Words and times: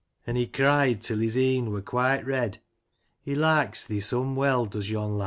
An* 0.25 0.35
he 0.35 0.47
cried 0.47 1.03
till 1.03 1.19
his 1.19 1.37
e'en 1.37 1.69
were 1.69 1.83
quite 1.83 2.25
red— 2.25 2.57
He 3.23 3.35
likes 3.35 3.85
thee 3.85 3.99
some 3.99 4.35
weel, 4.35 4.65
does 4.65 4.89
yon 4.89 5.13
lad 5.13 5.19